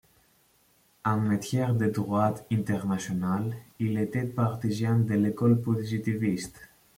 [1.05, 6.59] En matière de droit international, il était partisan de l’école positiviste.